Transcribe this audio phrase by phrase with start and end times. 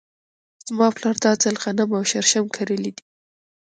[0.67, 3.03] زما پلار دا ځل غنم او شړشم کرلي دي.